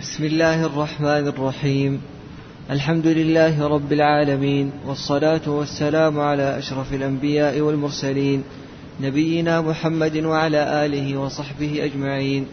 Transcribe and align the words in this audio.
بسم 0.00 0.24
الله 0.24 0.64
الرحمن 0.64 1.28
الرحيم. 1.28 2.00
الحمد 2.70 3.06
لله 3.06 3.68
رب 3.68 3.92
العالمين 3.92 4.70
والصلاة 4.86 5.40
والسلام 5.46 6.20
على 6.20 6.58
أشرف 6.58 6.92
الأنبياء 6.92 7.60
والمرسلين 7.60 8.42
نبينا 9.00 9.60
محمد 9.60 10.16
وعلى 10.16 10.86
آله 10.86 11.16
وصحبه 11.16 11.84
أجمعين. 11.84 12.46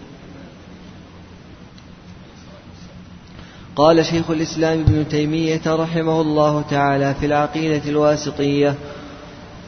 قال 3.76 4.06
شيخ 4.06 4.32
الإسلام 4.32 4.80
ابن 4.80 5.08
تيمية 5.08 5.62
رحمه 5.68 6.22
الله 6.22 6.62
تعالى 6.70 7.16
في 7.20 7.26
العقيدة 7.26 7.90
الواسطية 7.90 8.76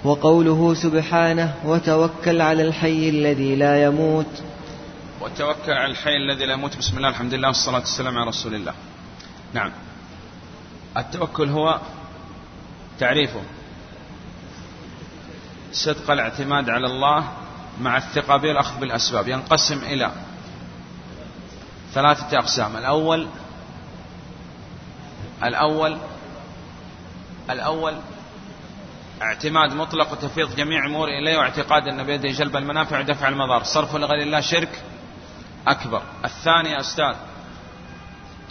وقوله 0.03 0.73
سبحانه 0.73 1.53
وتوكل 1.65 2.41
على 2.41 2.63
الحي 2.63 3.09
الذي 3.09 3.55
لا 3.55 3.83
يموت 3.83 4.33
وتوكل 5.21 5.71
على 5.71 5.91
الحي 5.91 6.15
الذي 6.15 6.45
لا 6.45 6.53
يموت. 6.53 6.77
بسم 6.77 6.97
الله 6.97 7.09
الحمد 7.09 7.33
لله 7.33 7.47
والصلاة 7.47 7.79
والسلام 7.79 8.17
على 8.17 8.27
رسول 8.27 8.55
الله. 8.55 8.73
نعم. 9.53 9.71
التوكل 10.97 11.49
هو 11.49 11.79
تعريفه. 12.99 13.41
صدق 15.71 16.11
الاعتماد 16.11 16.69
على 16.69 16.87
الله 16.87 17.31
مع 17.81 17.97
الثقة 17.97 18.37
به 18.37 18.51
الأخذ 18.51 18.79
بالأسباب. 18.79 19.27
ينقسم 19.27 19.77
إلى 19.77 20.11
ثلاثة 21.93 22.37
أقسام. 22.37 22.77
الأول 22.77 23.27
الأول 25.43 25.97
الأول 27.49 27.95
اعتماد 29.21 29.73
مطلق 29.73 30.11
وتفيض 30.11 30.55
جميع 30.55 30.85
أمور 30.85 31.07
إليه 31.07 31.37
واعتقاد 31.37 31.87
أن 31.87 32.03
بيده 32.03 32.29
جلب 32.29 32.55
المنافع 32.55 32.99
ودفع 32.99 33.27
المضار. 33.27 33.63
صرف 33.63 33.95
لغير 33.95 34.21
الله 34.21 34.41
شرك 34.41 34.83
أكبر. 35.67 36.01
الثاني 36.25 36.79
أستاذ. 36.79 37.15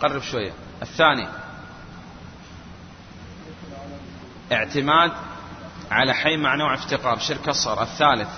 قرب 0.02 0.22
شوية. 0.22 0.52
الثاني. 0.82 1.28
اعتماد 4.52 5.12
على 5.90 6.14
حي 6.14 6.36
مع 6.36 6.54
نوع 6.54 6.74
افتقار. 6.74 7.18
شرك 7.18 7.48
أصغر. 7.48 7.82
الثالث. 7.82 8.28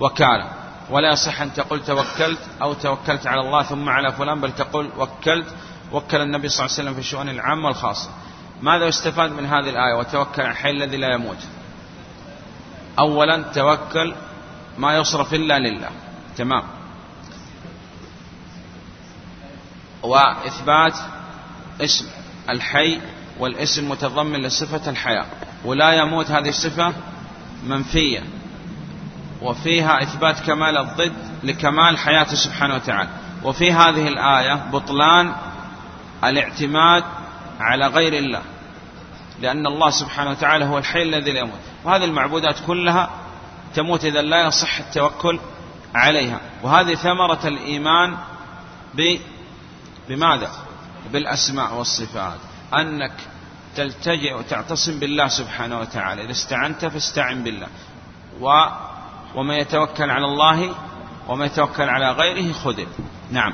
وكالة. 0.00 0.48
ولا 0.90 1.12
يصح 1.12 1.42
أن 1.42 1.52
تقول 1.52 1.84
توكلت 1.84 2.40
أو 2.62 2.72
توكلت 2.72 3.26
على 3.26 3.40
الله 3.40 3.62
ثم 3.62 3.88
على 3.88 4.12
فلان 4.12 4.40
بل 4.40 4.52
تقول 4.52 4.90
وكلت. 4.96 5.54
وكل 5.92 6.20
النبي 6.20 6.48
صلى 6.48 6.66
الله 6.66 6.76
عليه 6.78 6.82
وسلم 6.82 6.94
في 6.94 7.00
الشؤون 7.00 7.28
العامة 7.28 7.66
والخاصة. 7.66 8.10
ماذا 8.62 8.86
يستفاد 8.86 9.32
من 9.32 9.46
هذه 9.46 9.70
الآية؟ 9.70 9.94
وتوكل 9.94 10.42
على 10.42 10.50
الحي 10.50 10.70
الذي 10.70 10.96
لا 10.96 11.14
يموت. 11.14 11.38
أولا 12.98 13.42
توكل 13.42 14.14
ما 14.78 14.96
يصرف 14.96 15.34
إلا 15.34 15.58
لله. 15.58 15.90
تمام. 16.36 16.62
وإثبات 20.02 20.94
اسم 21.80 22.06
الحي 22.50 23.00
والاسم 23.38 23.88
متضمن 23.88 24.42
لصفة 24.42 24.90
الحياة. 24.90 25.26
ولا 25.64 25.92
يموت 25.92 26.30
هذه 26.30 26.48
الصفة 26.48 26.92
منفية. 27.66 28.22
وفيها 29.42 30.02
إثبات 30.02 30.40
كمال 30.40 30.76
الضد 30.76 31.12
لكمال 31.42 31.98
حياته 31.98 32.34
سبحانه 32.34 32.74
وتعالى. 32.74 33.08
وفي 33.44 33.72
هذه 33.72 34.08
الآية 34.08 34.54
بطلان 34.54 35.32
الاعتماد 36.24 37.04
على 37.60 37.86
غير 37.86 38.12
الله. 38.12 38.42
لأن 39.40 39.66
الله 39.66 39.90
سبحانه 39.90 40.30
وتعالى 40.30 40.64
هو 40.64 40.78
الحي 40.78 41.02
الذي 41.02 41.32
لا 41.32 41.40
يموت. 41.40 41.60
وهذه 41.84 42.04
المعبودات 42.04 42.56
كلها 42.66 43.10
تموت 43.74 44.04
إذا 44.04 44.22
لا 44.22 44.46
يصح 44.46 44.78
التوكل 44.78 45.40
عليها. 45.94 46.40
وهذه 46.62 46.94
ثمرة 46.94 47.40
الإيمان 47.44 48.16
بماذا؟ 50.12 50.50
بالأسماء 51.12 51.74
والصفات. 51.74 52.38
أنك 52.74 53.12
تلتجئ 53.76 54.32
وتعتصم 54.34 54.98
بالله 54.98 55.28
سبحانه 55.28 55.80
وتعالى. 55.80 56.24
إذا 56.24 56.30
استعنت 56.30 56.86
فاستعن 56.86 57.42
بالله. 57.42 57.66
و 58.40 58.46
ومن 59.34 59.54
يتوكل 59.54 60.10
على 60.10 60.24
الله 60.24 60.74
ومن 61.28 61.46
يتوكل 61.46 61.88
على 61.88 62.10
غيره 62.10 62.52
خذل. 62.52 62.86
نعم. 63.30 63.52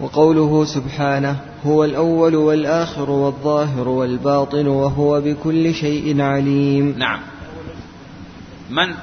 وقوله 0.00 0.64
سبحانه 0.64 1.40
هو 1.66 1.84
الأول 1.84 2.34
والآخر 2.36 3.10
والظاهر 3.10 3.88
والباطن 3.88 4.66
وهو 4.66 5.20
بكل 5.20 5.74
شيء 5.74 6.20
عليم. 6.20 6.94
نعم. 6.98 7.20
من 8.70 8.94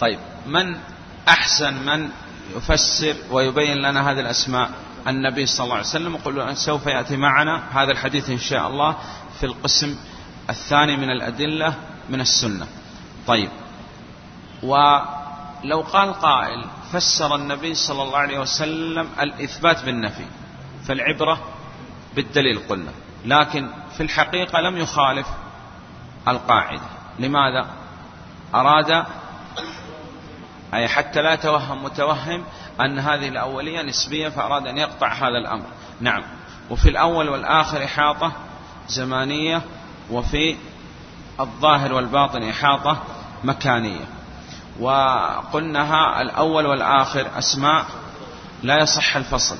طيب 0.00 0.18
من 0.46 0.76
أحسن 1.28 1.74
من 1.86 2.08
يفسر 2.56 3.16
ويبين 3.30 3.76
لنا 3.76 4.10
هذه 4.10 4.20
الأسماء. 4.20 4.70
النبي 5.08 5.46
صلى 5.46 5.64
الله 5.64 5.74
عليه 5.74 5.86
وسلم 5.86 6.14
يقول 6.14 6.56
سوف 6.56 6.86
يأتي 6.86 7.16
معنا 7.16 7.62
هذا 7.72 7.92
الحديث 7.92 8.30
إن 8.30 8.38
شاء 8.38 8.68
الله 8.68 8.96
في 9.40 9.46
القسم 9.46 9.96
الثاني 10.50 10.96
من 10.96 11.10
الأدلة 11.10 11.74
من 12.10 12.20
السنة. 12.20 12.66
طيب. 13.26 13.50
ولو 14.62 15.80
قال 15.92 16.14
قائل 16.14 16.64
فسر 16.92 17.34
النبي 17.34 17.74
صلى 17.74 18.02
الله 18.02 18.18
عليه 18.18 18.38
وسلم 18.38 19.08
الإثبات 19.20 19.84
بالنفي 19.84 20.24
فالعبرة 20.86 21.38
بالدليل 22.16 22.58
قلنا 22.68 22.92
لكن 23.24 23.70
في 23.96 24.02
الحقيقة 24.02 24.60
لم 24.60 24.76
يخالف 24.76 25.26
القاعدة. 26.28 26.88
لماذا؟ 27.18 27.66
أراد 28.54 29.04
أي 30.74 30.88
حتى 30.88 31.22
لا 31.22 31.34
توهم 31.36 31.84
متوهم 31.84 32.44
أن 32.80 32.98
هذه 32.98 33.28
الأولية 33.28 33.82
نسبية 33.82 34.28
فأراد 34.28 34.66
أن 34.66 34.78
يقطع 34.78 35.12
هذا 35.12 35.38
الأمر. 35.38 35.64
نعم. 36.00 36.22
وفي 36.70 36.88
الأول 36.88 37.28
والآخر 37.28 37.84
إحاطة 37.84 38.32
زمانية 38.88 39.62
وفي 40.10 40.56
الظاهر 41.40 41.92
والباطن 41.92 42.42
إحاطة 42.42 42.98
مكانية. 43.44 44.04
وقلناها 44.80 46.22
الأول 46.22 46.66
والآخر 46.66 47.26
أسماء 47.38 47.86
لا 48.62 48.78
يصح 48.78 49.16
الفصل. 49.16 49.56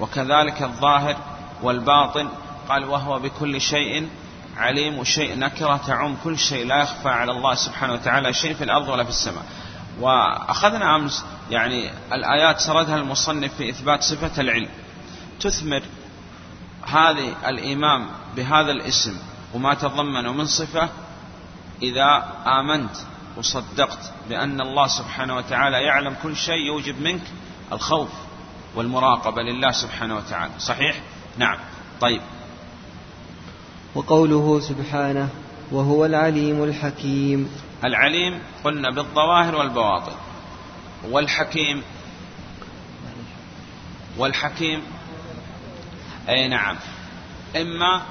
وكذلك 0.00 0.62
الظاهر 0.62 1.16
والباطن 1.62 2.28
قال 2.68 2.84
وهو 2.84 3.18
بكل 3.18 3.60
شيء 3.60 4.08
عليم 4.56 4.98
وشيء 4.98 5.38
نكرة 5.38 5.76
تعم 5.76 6.16
كل 6.24 6.38
شيء 6.38 6.66
لا 6.66 6.82
يخفى 6.82 7.08
على 7.08 7.32
الله 7.32 7.54
سبحانه 7.54 7.92
وتعالى 7.92 8.32
شيء 8.32 8.54
في 8.54 8.64
الأرض 8.64 8.88
ولا 8.88 9.04
في 9.04 9.10
السماء. 9.10 9.44
وأخذنا 10.00 10.96
أمس 10.96 11.24
يعني 11.50 11.90
الآيات 12.12 12.60
سردها 12.60 12.96
المصنف 12.96 13.54
في 13.54 13.70
إثبات 13.70 14.02
صفة 14.02 14.40
العلم. 14.40 14.68
تثمر 15.40 15.82
هذه 16.86 17.34
الإمام 17.48 18.06
بهذا 18.36 18.70
الاسم 18.70 19.18
وما 19.54 19.74
تضمنه 19.74 20.32
من 20.32 20.46
صفة 20.46 20.88
إذا 21.82 22.24
آمنت 22.46 22.96
وصدقت 23.36 24.12
بأن 24.28 24.60
الله 24.60 24.86
سبحانه 24.86 25.36
وتعالى 25.36 25.82
يعلم 25.82 26.16
كل 26.22 26.36
شيء 26.36 26.66
يوجب 26.66 27.00
منك 27.00 27.22
الخوف 27.72 28.08
والمراقبة 28.74 29.42
لله 29.42 29.70
سبحانه 29.70 30.16
وتعالى. 30.16 30.52
صحيح؟ 30.58 31.00
نعم. 31.38 31.58
طيب. 32.00 32.20
وقوله 33.94 34.60
سبحانه 34.60 35.28
وهو 35.72 36.04
العليم 36.06 36.64
الحكيم. 36.64 37.50
العليم 37.84 38.42
قلنا 38.64 38.90
بالظواهر 38.90 39.56
والبواطن. 39.56 40.12
والحكيم 41.10 41.82
والحكيم 44.18 44.82
أي 46.28 46.48
نعم. 46.48 46.76
إما 47.56 48.02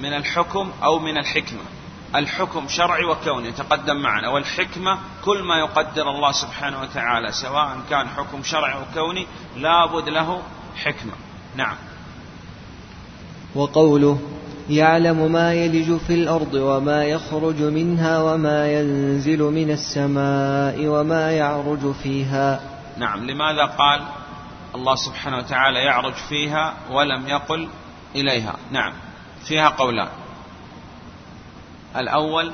من 0.00 0.14
الحكم 0.14 0.72
أو 0.82 0.98
من 0.98 1.18
الحكمة. 1.18 1.60
الحكم 2.14 2.68
شرعي 2.68 3.04
وكوني 3.04 3.52
تقدم 3.52 3.96
معنا. 3.96 4.28
والحكمة 4.28 4.98
كل 5.24 5.42
ما 5.42 5.58
يقدر 5.58 6.10
الله 6.10 6.32
سبحانه 6.32 6.80
وتعالى 6.80 7.32
سواء 7.32 7.80
كان 7.90 8.08
حكم 8.08 8.42
شرعي 8.42 8.80
وكوني 8.82 9.26
لابد 9.56 10.08
له 10.08 10.42
حكمة. 10.76 11.12
نعم. 11.56 11.76
وقوله 13.54 14.18
يعلم 14.70 15.32
ما 15.32 15.52
يلج 15.52 15.96
في 15.96 16.14
الأرض 16.14 16.54
وما 16.54 17.04
يخرج 17.04 17.62
منها 17.62 18.22
وما 18.22 18.72
ينزل 18.72 19.38
من 19.38 19.70
السماء 19.70 20.86
وما 20.86 21.30
يعرج 21.30 21.92
فيها. 21.92 22.60
نعم 22.98 23.24
لماذا 23.30 23.64
قال 23.64 24.02
الله 24.74 24.94
سبحانه 24.94 25.36
وتعالى 25.36 25.78
يعرج 25.78 26.14
فيها 26.14 26.74
ولم 26.90 27.28
يقل 27.28 27.68
إليها؟ 28.14 28.56
نعم 28.72 28.92
فيها 29.44 29.68
قولان. 29.68 30.08
الأول 31.96 32.52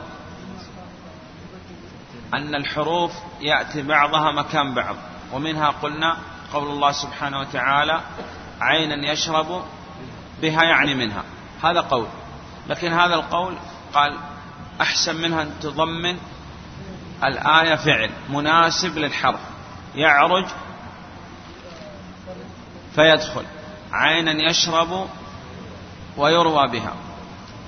أن 2.35 2.55
الحروف 2.55 3.13
يأتي 3.41 3.83
بعضها 3.83 4.33
مكان 4.33 4.75
بعض 4.75 4.97
ومنها 5.33 5.69
قلنا 5.71 6.17
قول 6.53 6.69
الله 6.69 6.93
سبحانه 6.93 7.41
وتعالى 7.41 8.01
عينا 8.61 9.13
يشرب 9.13 9.63
بها 10.43 10.65
يعني 10.65 10.95
منها. 10.95 11.25
هذا 11.63 11.81
قول. 11.81 12.07
لكن 12.69 12.93
هذا 12.93 13.15
القول 13.15 13.57
قال 13.95 14.17
أحسن 14.81 15.17
منها 15.17 15.43
أن 15.43 15.53
تضمن 15.63 16.17
الآية 17.25 17.75
فعل 17.75 18.11
مناسب 18.29 18.99
للحرف. 18.99 19.41
يعرج 19.95 20.47
فيدخل. 22.95 23.45
عينا 23.93 24.51
يشرب 24.51 25.09
ويروى 26.17 26.69
بها. 26.69 26.95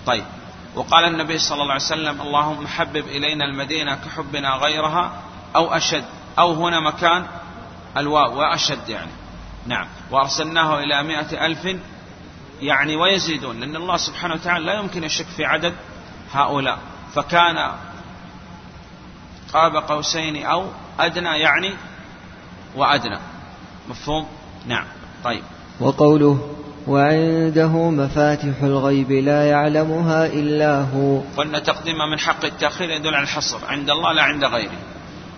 طيب. 0.06 0.24
وقال 0.74 1.04
النبي 1.04 1.38
صلى 1.38 1.62
الله 1.62 1.72
عليه 1.72 1.84
وسلم 1.84 2.20
اللهم 2.20 2.66
حبب 2.66 3.06
إلينا 3.08 3.44
المدينة 3.44 3.94
كحبنا 3.94 4.48
غيرها 4.48 5.12
أو 5.56 5.74
أشد. 5.74 6.04
أو 6.38 6.52
هنا 6.52 6.80
مكان 6.80 7.26
الواو. 7.96 8.38
وأشد 8.38 8.88
يعني. 8.88 9.10
نعم. 9.66 9.86
وأرسلناه 10.10 10.78
إلى 10.78 11.02
مائة 11.02 11.46
ألف 11.46 11.76
يعني 12.62 12.96
ويزيدون 12.96 13.60
لأن 13.60 13.76
الله 13.76 13.96
سبحانه 13.96 14.34
وتعالى 14.34 14.64
لا 14.64 14.74
يمكن 14.74 15.04
يشك 15.04 15.26
في 15.26 15.44
عدد 15.44 15.74
هؤلاء. 16.32 16.78
فكان 17.14 17.72
قاب 19.52 19.76
قوسين 19.76 20.46
أو 20.46 20.66
أدنى 21.00 21.28
يعني 21.28 21.72
وأدنى. 22.76 23.18
مفهوم؟ 23.90 24.26
نعم. 24.66 24.84
طيب. 25.24 25.42
وقوله 25.80 26.56
وعنده 26.86 27.90
مفاتح 27.90 28.62
الغيب 28.62 29.12
لا 29.12 29.50
يعلمها 29.50 30.26
إلا 30.26 30.80
هو. 30.80 31.20
قلنا 31.36 31.58
تقديمها 31.58 32.06
من 32.06 32.18
حق 32.18 32.44
التأخير 32.44 32.90
يدل 32.90 33.14
على 33.14 33.24
الحصر. 33.24 33.58
عند 33.68 33.90
الله 33.90 34.12
لا 34.12 34.22
عند 34.22 34.44
غيره. 34.44 34.78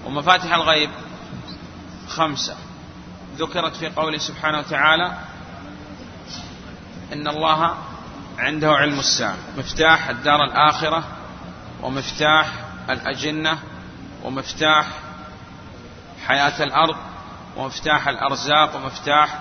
ومفاتح 0.07 0.55
الغيب 0.55 0.91
خمسة. 2.09 2.57
ذكرت 3.39 3.77
في 3.77 3.89
قوله 3.89 4.19
سبحانه 4.19 4.59
وتعالى 4.59 5.13
إن 7.13 7.29
الله 7.29 7.77
عنده 8.39 8.71
علم 8.71 8.99
الساعة. 8.99 9.37
مفتاح 9.59 10.09
الدار 10.09 10.45
الآخرة 10.45 11.05
ومفتاح 11.83 12.47
الأجنة 12.91 13.59
ومفتاح 14.25 14.87
حياة 16.27 16.63
الأرض 16.63 16.97
ومفتاح 17.57 18.09
الأرزاق 18.09 18.77
ومفتاح 18.77 19.39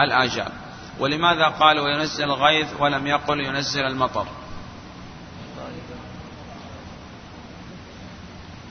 الآجال. 0.00 0.52
ولماذا 0.98 1.44
قال 1.44 1.80
وينزل 1.80 2.24
الغيث 2.24 2.68
ولم 2.78 3.06
يقل 3.06 3.40
ينزل 3.40 3.86
المطر؟ 3.86 4.26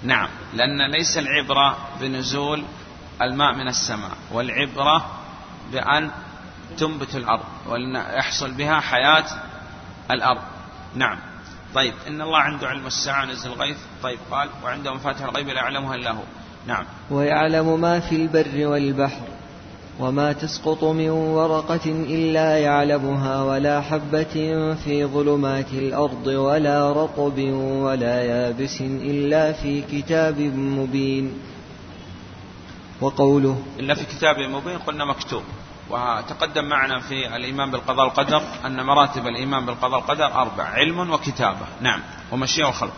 نعم 0.03 0.29
لأن 0.53 0.91
ليس 0.91 1.17
العبرة 1.17 1.77
بنزول 2.01 2.63
الماء 3.21 3.55
من 3.55 3.67
السماء 3.67 4.11
والعبرة 4.31 5.05
بأن 5.71 6.11
تنبت 6.77 7.15
الأرض 7.15 7.43
وأن 7.67 7.95
يحصل 7.95 8.51
بها 8.51 8.79
حياة 8.79 9.25
الأرض. 10.11 10.41
نعم. 10.95 11.17
طيب 11.75 11.93
إن 12.07 12.21
الله 12.21 12.37
عنده 12.37 12.67
علم 12.67 12.87
الساعة 12.87 13.25
نزل 13.25 13.51
الغيث. 13.51 13.77
طيب 14.03 14.19
قال 14.31 14.49
وعنده 14.63 14.93
مفاتح 14.93 15.21
الغيب 15.21 15.47
لا 15.47 15.53
يعلمها 15.53 15.95
إلا 15.95 16.11
هو. 16.11 16.23
نعم. 16.67 16.85
ويعلم 17.11 17.81
ما 17.81 17.99
في 17.99 18.15
البر 18.15 18.67
والبحر 18.67 19.27
وما 19.99 20.33
تسقط 20.33 20.83
من 20.83 21.09
ورقة 21.09 21.85
إلا 21.85 22.57
يعلمها 22.57 23.43
ولا 23.43 23.81
حبة 23.81 24.75
في 24.83 25.05
ظلمات 25.05 25.73
الأرض 25.73 26.27
ولا 26.27 26.91
رطب 26.91 27.39
ولا 27.83 28.23
يابس 28.23 28.81
إلا 28.81 29.51
في 29.51 29.81
كتاب 29.81 30.39
مبين. 30.55 31.33
وقوله 33.01 33.63
إلا 33.79 33.93
في 33.95 34.05
كتاب 34.05 34.39
مبين 34.39 34.77
قلنا 34.77 35.05
مكتوب. 35.05 35.43
وتقدم 35.89 36.65
معنا 36.65 36.99
في 36.99 37.35
الإيمان 37.35 37.71
بالقضاء 37.71 38.05
والقدر 38.05 38.41
أن 38.65 38.85
مراتب 38.85 39.27
الإيمان 39.27 39.65
بالقضاء 39.65 39.99
والقدر 39.99 40.25
أربع 40.25 40.63
علم 40.63 41.11
وكتابة. 41.11 41.65
نعم. 41.81 41.99
ومشيئة 42.31 42.67
وخلق 42.67 42.93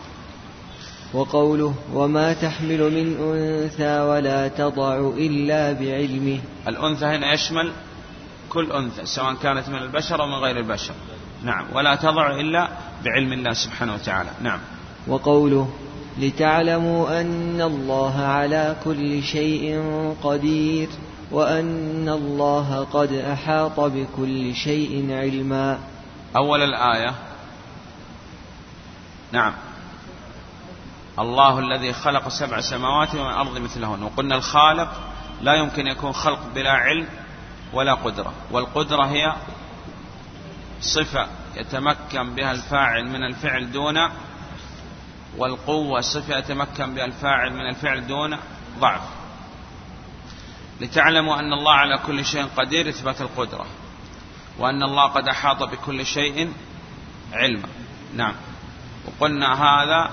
وقوله 1.14 1.74
وما 1.92 2.32
تحمل 2.32 2.80
من 2.80 3.16
أنثى 3.20 4.00
ولا 4.00 4.48
تضع 4.48 4.96
إلا 5.16 5.72
بعلمه. 5.72 6.40
الأنثى 6.68 7.04
هنا 7.04 7.32
يشمل 7.32 7.72
كل 8.48 8.72
أنثى 8.72 9.06
سواء 9.06 9.34
كانت 9.34 9.68
من 9.68 9.78
البشر 9.78 10.20
أو 10.22 10.26
من 10.26 10.34
غير 10.34 10.58
البشر. 10.58 10.94
نعم. 11.44 11.64
ولا 11.74 11.94
تضع 11.94 12.30
إلا 12.40 12.68
بعلم 13.04 13.32
الله 13.32 13.52
سبحانه 13.52 13.94
وتعالى. 13.94 14.30
نعم. 14.42 14.58
وقوله 15.06 15.70
لتعلموا 16.18 17.20
أن 17.20 17.60
الله 17.60 18.20
على 18.20 18.76
كل 18.84 19.22
شيء 19.22 19.82
قدير 20.22 20.88
وأن 21.30 22.08
الله 22.08 22.86
قد 22.92 23.12
أحاط 23.12 23.80
بكل 23.80 24.54
شيء 24.54 25.06
علما. 25.10 25.78
أول 26.36 26.62
الآية. 26.62 27.14
نعم. 29.32 29.52
الله 31.18 31.58
الذي 31.58 31.92
خلق 31.92 32.28
سبع 32.28 32.60
سماوات 32.60 33.14
والأرض 33.14 33.58
مثلهن. 33.58 34.02
وقلنا 34.02 34.36
الخالق 34.36 34.88
لا 35.40 35.54
يمكن 35.54 35.86
يكون 35.86 36.12
خلق 36.12 36.40
بلا 36.54 36.72
علم 36.72 37.06
ولا 37.72 37.94
قدرة. 37.94 38.32
والقدرة 38.50 39.04
هي 39.06 39.32
صفة 40.80 41.26
يتمكن 41.56 42.34
بها 42.34 42.52
الفاعل 42.52 43.04
من 43.04 43.24
الفعل 43.24 43.72
دون 43.72 43.96
والقوة 45.38 46.00
صفة 46.00 46.38
يتمكن 46.38 46.94
بها 46.94 47.04
الفاعل 47.04 47.52
من 47.52 47.68
الفعل 47.68 48.06
دون 48.06 48.36
ضعف. 48.78 49.02
لتعلموا 50.80 51.40
أن 51.40 51.52
الله 51.52 51.72
على 51.72 51.98
كل 51.98 52.24
شيء 52.24 52.46
قدير 52.56 52.88
إثبات 52.88 53.20
القدرة 53.20 53.66
وأن 54.58 54.82
الله 54.82 55.06
قد 55.06 55.28
أحاط 55.28 55.62
بكل 55.62 56.06
شيء 56.06 56.52
علما. 57.32 57.68
نعم. 58.14 58.34
وقلنا 59.06 59.54
هذا 59.54 60.10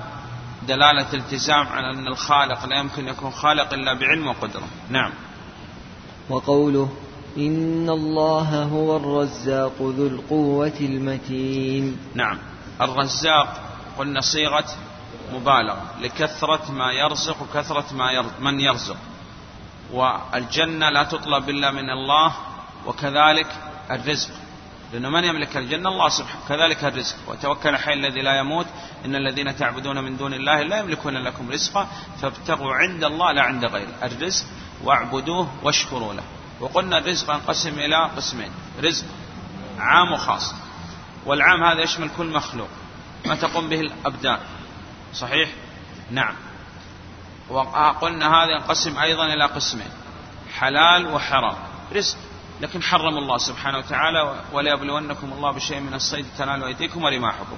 دلالة 0.67 1.13
التزام 1.13 1.67
على 1.67 1.91
أن 1.91 2.07
الخالق 2.07 2.65
لا 2.65 2.79
يمكن 2.79 3.07
يكون 3.07 3.31
خالق 3.31 3.73
إلا 3.73 3.93
بعلم 3.93 4.27
وقدرة. 4.27 4.67
نعم. 4.89 5.11
وقوله 6.29 6.89
إن 7.37 7.89
الله 7.89 8.63
هو 8.63 8.97
الرزاق 8.97 9.75
ذو 9.81 10.07
القوة 10.07 10.77
المتين. 10.81 11.97
نعم. 12.15 12.37
الرزاق 12.81 13.61
قلنا 13.97 14.21
صيغة 14.21 14.65
مبالغة 15.33 15.81
لكثرة 15.99 16.71
ما 16.71 16.91
يرزق 16.91 17.41
وكثرة 17.41 17.93
ما 17.93 18.25
من 18.39 18.59
يرزق. 18.59 18.97
والجنة 19.93 20.89
لا 20.89 21.03
تطلب 21.03 21.49
إلا 21.49 21.71
من 21.71 21.89
الله 21.89 22.33
وكذلك 22.85 23.47
الرزق. 23.91 24.29
لأنه 24.93 25.09
من 25.09 25.23
يملك 25.23 25.57
الجنة؟ 25.57 25.89
الله 25.89 26.09
سبحانه 26.09 26.41
كذلك 26.49 26.83
الرزق. 26.83 27.15
وتوكل 27.27 27.69
الحي 27.69 27.93
الذي 27.93 28.21
لا 28.21 28.39
يموت. 28.39 28.65
إن 29.05 29.15
الذين 29.15 29.55
تعبدون 29.55 30.03
من 30.03 30.17
دون 30.17 30.33
الله 30.33 30.61
لا 30.61 30.79
يملكون 30.79 31.17
لكم 31.17 31.51
رزقا. 31.51 31.87
فابتغوا 32.21 32.73
عند 32.73 33.03
الله 33.03 33.31
لا 33.31 33.41
عند 33.41 33.65
غيره. 33.65 33.93
الرزق 34.03 34.45
واعبدوه 34.83 35.49
واشكروا 35.63 36.13
له. 36.13 36.23
وقلنا 36.59 36.97
الرزق 36.97 37.33
ينقسم 37.33 37.79
إلى 37.79 38.09
قسمين. 38.17 38.51
رزق 38.83 39.05
عام 39.79 40.11
وخاص. 40.11 40.53
والعام 41.25 41.63
هذا 41.63 41.81
يشمل 41.81 42.09
كل 42.17 42.25
مخلوق. 42.25 42.69
ما 43.25 43.35
تقوم 43.35 43.69
به 43.69 43.79
الأبدان. 43.79 44.39
صحيح؟ 45.13 45.49
نعم. 46.11 46.35
وقلنا 47.49 48.43
هذا 48.43 48.51
ينقسم 48.51 48.99
أيضا 48.99 49.25
إلى 49.25 49.45
قسمين 49.45 49.91
حلال 50.57 51.13
وحرام. 51.13 51.55
رزق. 51.95 52.17
لكن 52.61 52.83
حرم 52.83 53.17
الله 53.17 53.37
سبحانه 53.37 53.77
وتعالى 53.77 54.35
وليبلونكم 54.53 55.33
الله 55.33 55.51
بشيء 55.51 55.79
من 55.79 55.93
الصيد 55.93 56.25
تنال 56.37 56.63
أيديكم 56.63 57.03
ورماحكم. 57.03 57.57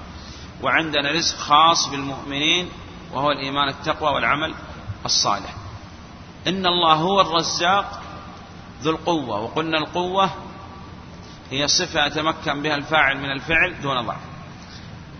وعندنا 0.61 1.11
رزق 1.11 1.37
خاص 1.37 1.87
بالمؤمنين 1.87 2.69
وهو 3.11 3.31
الإيمان 3.31 3.69
التقوى 3.69 4.13
والعمل 4.13 4.53
الصالح. 5.05 5.53
إن 6.47 6.65
الله 6.65 6.93
هو 6.93 7.21
الرزاق 7.21 8.01
ذو 8.81 8.91
القوة 8.91 9.39
وقلنا 9.41 9.77
القوة 9.77 10.29
هي 11.51 11.67
صفة 11.67 12.05
يتمكن 12.05 12.61
بها 12.61 12.75
الفاعل 12.75 13.17
من 13.17 13.31
الفعل 13.31 13.81
دون 13.81 14.01
ضعف. 14.01 14.30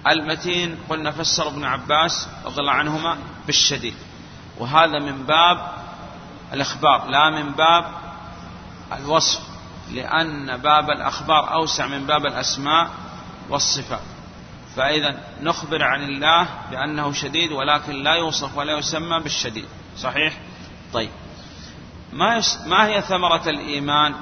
المتين 0.07 0.77
قلنا 0.89 1.11
فسر 1.11 1.47
ابن 1.47 1.63
عباس 1.63 2.27
رضي 2.45 2.61
الله 2.61 2.71
عنهما 2.71 3.17
بالشديد. 3.47 3.95
وهذا 4.57 4.99
من 4.99 5.23
باب 5.23 5.71
الإخبار 6.53 7.07
لا 7.07 7.29
من 7.29 7.51
باب 7.51 7.85
الوصف 8.93 9.41
لأن 9.91 10.57
باب 10.57 10.89
الأخبار 10.89 11.53
أوسع 11.53 11.87
من 11.87 12.05
باب 12.05 12.25
الأسماء 12.25 12.89
والصفات 13.49 14.01
فإذا 14.75 15.19
نخبر 15.41 15.83
عن 15.83 16.03
الله 16.03 16.47
بأنه 16.71 17.11
شديد 17.11 17.51
ولكن 17.51 18.03
لا 18.03 18.13
يوصف 18.13 18.57
ولا 18.57 18.77
يسمى 18.77 19.19
بالشديد. 19.19 19.65
صحيح؟ 19.97 20.37
طيب. 20.93 21.09
ما. 22.13 22.41
ما 22.65 22.87
هي 22.87 23.01
ثمرة 23.01 23.49
الإيمان 23.49 24.15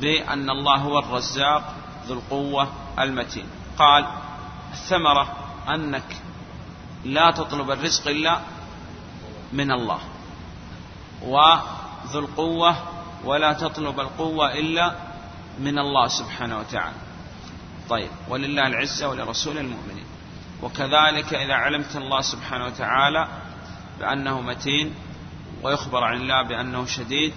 بأن 0.00 0.50
الله 0.50 0.76
هو 0.76 0.98
الرزاق 0.98 1.74
ذو 2.06 2.14
القوة 2.14 2.72
المتين؟ 2.98 3.46
قال 3.78 4.06
الثمرة 4.72 5.36
أنك 5.68 6.16
لا 7.04 7.30
تطلب 7.30 7.70
الرزق 7.70 8.08
إلا 8.08 8.40
من 9.52 9.72
الله 9.72 9.98
وذو 11.22 12.18
القوة 12.18 12.76
ولا 13.24 13.52
تطلب 13.52 14.00
القوة 14.00 14.52
إلا 14.52 14.94
من 15.58 15.78
الله 15.78 16.08
سبحانه 16.08 16.58
وتعالى. 16.58 16.96
طيب 17.88 18.10
ولله 18.28 18.66
العزة 18.66 19.08
ولرسول 19.08 19.58
المؤمنين. 19.58 20.04
وكذلك 20.62 21.34
إذا 21.34 21.54
علمت 21.54 21.96
الله 21.96 22.20
سبحانه 22.20 22.66
وتعالى 22.66 23.28
بأنه 23.98 24.40
متين 24.40 24.94
ويخبر 25.62 26.04
عن 26.04 26.16
الله 26.16 26.42
بأنه 26.42 26.86
شديد 26.86 27.34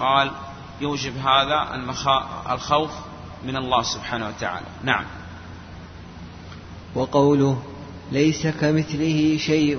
قال 0.00 0.30
يوجب 0.80 1.18
هذا 1.18 1.74
الخوف 2.50 2.90
من 3.44 3.56
الله 3.56 3.82
سبحانه 3.82 4.28
وتعالى. 4.28 4.66
نعم. 4.82 5.04
وقوله 6.94 7.62
ليس 8.12 8.46
كمثله 8.46 9.36
شيء 9.38 9.78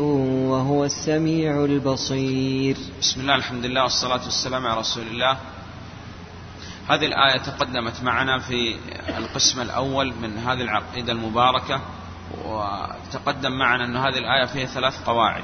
وهو 0.49 0.85
السميع 0.85 1.65
البصير. 1.65 2.77
بسم 2.99 3.21
الله 3.21 3.35
الحمد 3.35 3.65
لله 3.65 3.83
والصلاة 3.83 4.23
والسلام 4.23 4.67
على 4.67 4.79
رسول 4.79 5.07
الله. 5.07 5.37
هذه 6.89 7.05
الآية 7.05 7.37
تقدمت 7.37 8.03
معنا 8.03 8.39
في 8.39 8.75
القسم 9.17 9.61
الأول 9.61 10.13
من 10.21 10.37
هذه 10.37 10.61
العقيدة 10.61 11.11
المباركة 11.11 11.81
وتقدم 12.45 13.51
معنا 13.51 13.85
أن 13.85 13.97
هذه 13.97 14.17
الآية 14.17 14.45
فيها 14.45 14.65
ثلاث 14.65 15.03
قواعد. 15.03 15.43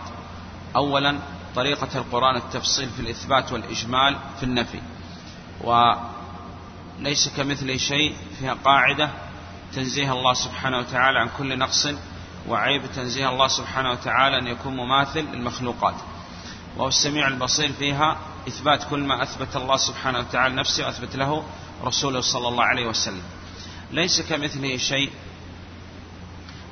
أولا 0.75 1.19
طريقة 1.55 1.97
القرآن 1.97 2.35
التفصيل 2.35 2.89
في 2.89 2.99
الإثبات 2.99 3.51
والإجمال 3.51 4.17
في 4.39 4.43
النفي. 4.43 4.79
وليس 5.63 7.29
كمثله 7.37 7.77
شيء 7.77 8.15
فيها 8.39 8.53
قاعدة 8.53 9.09
تنزيه 9.75 10.13
الله 10.13 10.33
سبحانه 10.33 10.77
وتعالى 10.79 11.19
عن 11.19 11.29
كل 11.37 11.57
نقص 11.57 11.87
وعيب 12.47 12.81
تنزيه 12.95 13.29
الله 13.29 13.47
سبحانه 13.47 13.91
وتعالى 13.91 14.37
أن 14.39 14.47
يكون 14.47 14.75
مماثل 14.75 15.19
للمخلوقات. 15.19 15.95
وهو 16.77 16.87
السميع 16.87 17.27
البصير 17.27 17.71
فيها 17.73 18.17
إثبات 18.47 18.83
كل 18.89 18.99
ما 18.99 19.23
أثبت 19.23 19.55
الله 19.55 19.77
سبحانه 19.77 20.19
وتعالى 20.19 20.55
نفسه 20.55 20.85
وأثبت 20.85 21.15
له 21.15 21.43
رسوله 21.83 22.21
صلى 22.21 22.47
الله 22.47 22.63
عليه 22.63 22.87
وسلم. 22.87 23.23
ليس 23.91 24.21
كمثله 24.21 24.77
شيء 24.77 25.11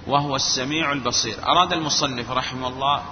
وهو 0.07 0.35
السميع 0.35 0.91
البصير. 0.91 1.43
أراد 1.43 1.73
المصنف 1.73 2.31
رحمه 2.31 2.67
الله 2.67 3.03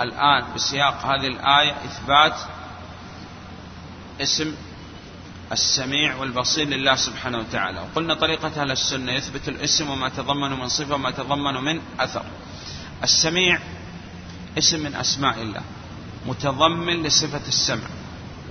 الآن 0.00 0.54
بسياق 0.54 1.06
هذه 1.06 1.26
الآية 1.26 1.72
إثبات 1.84 2.36
اسم 4.20 4.54
السميع 5.52 6.16
والبصير 6.16 6.68
لله 6.68 6.94
سبحانه 6.94 7.38
وتعالى. 7.38 7.80
وقلنا 7.80 8.14
طريقة 8.14 8.62
أهل 8.62 8.70
السنة 8.70 9.12
يثبت 9.12 9.48
الاسم 9.48 9.90
وما 9.90 10.08
تضمن 10.08 10.50
من 10.50 10.68
صفة 10.68 10.94
وما 10.94 11.10
تضمن 11.10 11.54
من 11.54 11.80
أثر. 12.00 12.22
السميع 13.02 13.58
اسم 14.58 14.80
من 14.80 14.94
أسماء 14.94 15.42
الله 15.42 15.60
متضمن 16.26 17.02
لصفة 17.02 17.48
السمع. 17.48 17.88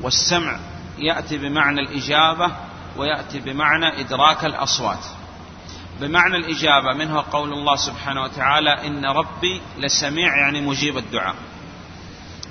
والسمع 0.02 0.60
يأتي 0.98 1.38
بمعنى 1.38 1.82
الإجابة 1.82 2.52
ويأتي 2.98 3.40
بمعنى 3.40 4.00
إدراك 4.00 4.46
الأصوات. 4.46 5.06
بمعنى 6.02 6.36
الإجابة 6.38 6.94
منه 6.98 7.24
قول 7.32 7.54
الله 7.54 7.76
سبحانه 7.76 8.24
وتعالى 8.24 8.88
إن 8.88 9.06
ربي 9.06 9.62
لسميع 9.78 10.38
يعني 10.38 10.62
مجيب 10.62 10.98
الدعاء. 10.98 11.36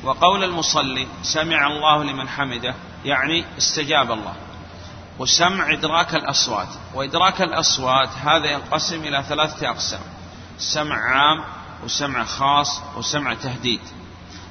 وقول 0.04 0.44
المصلي 0.44 1.06
سمع 1.22 1.66
الله 1.66 2.04
لمن 2.04 2.28
حمده. 2.28 2.74
يعني 3.04 3.44
استجاب 3.58 4.12
الله. 4.12 4.34
وسمع 5.18 5.72
إدراك 5.72 6.14
الأصوات. 6.14 6.68
وإدراك 6.94 7.42
الأصوات 7.42 8.08
هذا 8.08 8.50
ينقسم 8.50 9.00
إلى 9.04 9.24
ثلاثة 9.28 9.70
أقسام. 9.70 10.00
سمع 10.58 10.96
عام 10.96 11.44
وسمع 11.84 12.24
خاص 12.24 12.80
وسمع 12.96 13.34
تهديد. 13.34 13.80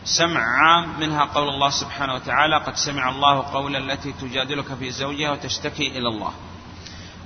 سمع 0.06 0.42
عام 0.42 1.00
منها 1.00 1.26
قول 1.26 1.50
الله 1.50 1.70
سبحانه 1.70 2.14
وتعالى 2.14 2.58
قد 2.58 2.76
سمع 2.76 3.10
الله 3.10 3.40
قول 3.54 3.76
التي 3.76 4.12
تجادلك 4.12 4.74
في 4.80 4.92
زوجها 4.92 5.32
وتشتكي 5.32 5.88
إلى 5.88 6.08
الله. 6.10 6.34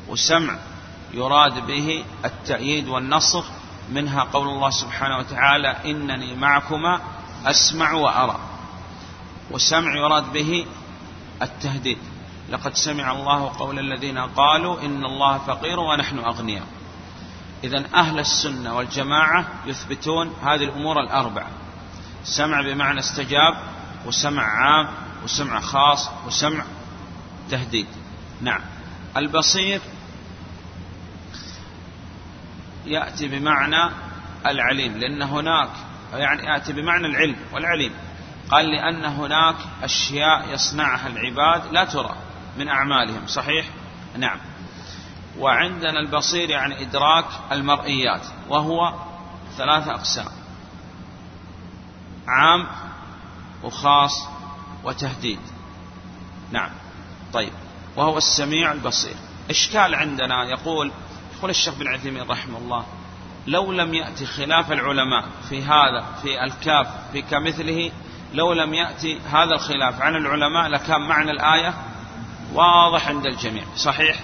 وسمع 0.08 0.56
يراد 1.14 1.66
به 1.68 2.06
التأييد 2.26 2.88
والنصر 2.88 3.44
منها 3.92 4.24
قول 4.24 4.48
الله 4.48 4.70
سبحانه 4.70 5.18
وتعالى 5.18 5.78
إنني 5.86 6.36
معكما 6.36 7.02
أسمع 7.46 7.92
وأرى. 7.92 8.40
وسمع 9.52 9.96
يراد 9.96 10.34
به 10.34 10.66
التهديد 11.42 11.98
لقد 12.50 12.76
سمع 12.76 13.12
الله 13.12 13.58
قول 13.58 13.80
الذين 13.80 14.18
قالوا 14.18 14.82
إن 14.82 15.06
الله 15.06 15.38
فقير 15.38 15.80
ونحن 15.80 16.20
أغنياء. 16.20 16.68
إذا 17.64 17.86
أهل 17.96 18.20
السنة 18.20 18.76
والجماعة 18.76 19.46
يثبتون 19.66 20.34
هذه 20.44 20.64
الأمور 20.64 21.00
الأربعة. 21.00 21.48
سمع 22.24 22.62
بمعنى 22.62 23.00
استجاب 23.00 23.58
وسمع 24.06 24.44
عام 24.44 24.88
وسمع 25.24 25.60
خاص 25.60 26.10
وسمع 26.28 26.64
تهديد. 27.52 27.88
نعم. 28.42 28.62
البصير 29.18 29.82
يأتي 32.86 33.28
بمعنى 33.28 33.92
العليم 34.46 34.98
لأن 34.98 35.22
هناك 35.22 35.70
يعني 36.14 36.44
يأتي 36.44 36.74
بمعنى 36.74 37.08
العلم 37.08 37.36
والعليم. 37.54 37.92
قال 38.52 38.66
لأن 38.66 39.06
هناك 39.06 39.56
أشياء 39.84 40.54
يصنعها 40.54 41.08
العباد 41.08 41.74
لا 41.74 41.86
ترى 41.86 42.16
من 42.58 42.70
أعمالهم 42.70 43.28
صحيح؟ 43.28 43.66
نعم. 44.18 44.40
وعندنا 45.40 46.00
البصير 46.00 46.50
يعني 46.50 46.82
إدراك 46.82 47.26
المرئيات 47.52 48.22
وهو 48.50 48.94
ثلاثة 49.58 49.92
أقسام 49.92 50.28
عام 52.28 52.68
وخاص 53.64 54.28
وتهديد. 54.84 55.40
نعم. 56.52 56.70
طيب. 57.34 57.52
وهو 57.96 58.18
السميع 58.18 58.72
البصير. 58.72 59.16
إشكال 59.50 59.96
عندنا 59.96 60.44
يقول 60.44 60.92
يقول 61.38 61.50
الشيخ 61.50 61.74
بن 61.74 61.88
عثيمين 61.88 62.24
رحمه 62.24 62.58
الله 62.58 62.86
لو 63.48 63.72
لم 63.72 63.94
يأتي 63.94 64.26
خلاف 64.26 64.72
العلماء 64.72 65.26
في 65.50 65.64
هذا 65.64 66.06
في 66.22 66.44
الكاف 66.44 66.88
في 67.12 67.22
كمثله 67.22 67.92
لو 68.34 68.54
لم 68.54 68.74
يأتي 68.74 69.20
هذا 69.20 69.56
الخلاف 69.56 70.02
عن 70.02 70.16
العلماء 70.16 70.68
لكان 70.68 71.02
معنى 71.02 71.32
الآية 71.32 71.74
واضح 72.54 73.08
عند 73.08 73.26
الجميع. 73.26 73.64
صحيح 73.76 74.20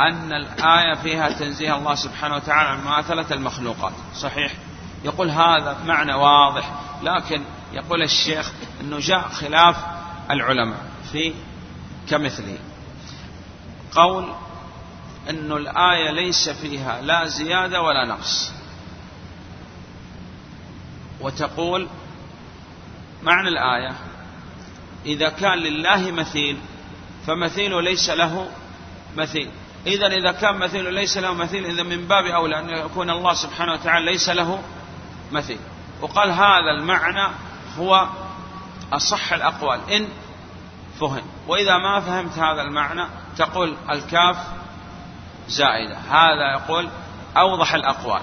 أن 0.00 0.32
الآية 0.32 0.94
فيها 0.94 1.30
تنزيه 1.30 1.76
الله 1.76 1.94
سبحانه 1.94 2.34
وتعالى 2.36 2.68
عن 2.68 2.80
مماثلة 2.80 3.26
المخلوقات. 3.30 3.92
صحيح 4.14 4.52
يقول 5.04 5.30
هذا 5.30 5.78
معنى 5.84 6.14
واضح 6.14 6.70
لكن 7.02 7.42
يقول 7.72 8.02
الشيخ 8.02 8.52
أنه 8.80 8.98
جاء 8.98 9.28
خلاف 9.28 9.76
العلماء 10.30 10.78
في 11.12 11.34
كمثله. 12.10 12.58
قول 13.92 14.32
أن 15.30 15.52
الآية 15.52 16.10
ليس 16.10 16.48
فيها 16.48 17.00
لا 17.00 17.26
زيادة 17.26 17.82
ولا 17.82 18.06
نقص. 18.08 18.52
وتقول 21.20 21.88
معنى 23.24 23.48
الآية. 23.48 23.92
إذا 25.06 25.28
كان 25.28 25.58
لله 25.58 26.10
مثيل 26.10 26.58
فمثيله 27.26 27.82
ليس 27.82 28.10
له 28.10 28.48
مثيل. 29.16 29.50
إذا 29.86 30.06
إذا 30.06 30.32
كان 30.32 30.58
مثيله 30.58 30.90
ليس 30.90 31.18
له 31.18 31.34
مثيل 31.34 31.64
إذا 31.64 31.82
من 31.82 32.06
باب 32.06 32.24
أولى 32.24 32.58
أن 32.58 32.68
يكون 32.68 33.10
الله 33.10 33.34
سبحانه 33.34 33.72
وتعالى 33.72 34.12
ليس 34.12 34.28
له 34.28 34.62
مثيل. 35.32 35.58
وقال 36.00 36.30
هذا 36.30 36.70
المعنى 36.78 37.34
هو 37.78 38.08
أصح 38.92 39.32
الأقوال 39.32 39.90
إن 39.90 40.08
فهم. 41.00 41.22
وإذا 41.48 41.78
ما 41.78 42.00
فهمت 42.00 42.38
هذا 42.38 42.62
المعنى 42.62 43.04
تقول 43.36 43.76
الكاف 43.90 44.36
زائدة. 45.48 45.96
هذا 45.96 46.52
يقول 46.52 46.88
أوضح 47.36 47.74
الأقوال. 47.74 48.22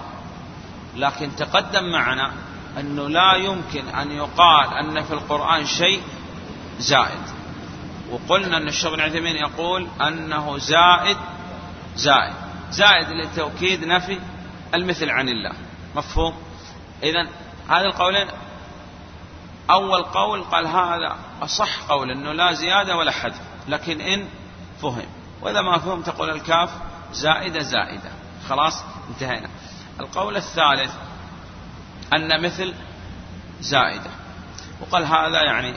لكن 0.96 1.36
تقدم 1.36 1.92
معنا 1.92 2.32
أنه 2.80 3.10
لا 3.10 3.34
يمكن 3.34 3.88
أن 3.88 4.12
يقال 4.12 4.74
أن 4.74 5.04
في 5.04 5.14
القرآن 5.14 5.66
شيء 5.66 6.02
زائد. 6.80 7.22
وقلنا 8.12 8.58
أن 8.58 8.68
الشيخ 8.68 8.92
بن 8.92 9.02
عثيمين 9.02 9.36
يقول 9.36 9.88
أنه 10.02 10.58
زائد 10.58 11.18
زائد. 11.96 12.34
زائد 12.72 13.08
لتوكيد 13.10 13.84
نفي 13.84 14.20
المثل 14.74 15.10
عن 15.10 15.30
الله. 15.30 15.52
مفهوم؟ 15.96 16.34
إذا 17.04 17.28
هذا 17.68 17.86
القولين 17.86 18.28
أول 19.70 20.04
قول 20.04 20.44
قال 20.44 20.68
هذا 20.68 21.16
أصح 21.42 21.84
قول 21.90 22.12
أنه 22.12 22.32
لا 22.32 22.54
زيادة 22.54 22.96
ولا 22.96 23.12
حذف 23.12 23.42
لكن 23.68 24.02
إن 24.02 24.28
فهم. 24.82 25.06
وإذا 25.42 25.62
ما 25.62 25.78
فهم 25.78 26.02
تقول 26.02 26.30
الكاف 26.30 26.70
زائدة 27.14 27.60
زائدة. 27.60 28.12
خلاص 28.50 28.84
انتهينا. 29.10 29.50
القول 30.00 30.36
الثالث 30.36 30.92
أن 32.14 32.44
مثل 32.44 32.74
زائدة. 33.62 34.10
وقال 34.82 35.06
هذا 35.06 35.44
يعني 35.44 35.74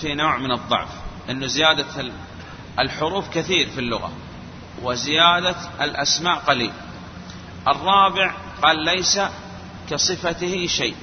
في 0.00 0.14
نوع 0.14 0.36
من 0.36 0.52
الضعف 0.52 0.88
أنه 1.30 1.46
زيادة 1.46 2.12
الحروف 2.78 3.28
كثير 3.28 3.70
في 3.70 3.78
اللغة 3.78 4.12
وزيادة 4.82 5.56
الأسماء 5.80 6.38
قليل. 6.38 6.72
الرابع 7.68 8.34
قال 8.62 8.84
ليس 8.84 9.20
كصفته 9.90 10.66
شيء. 10.66 10.96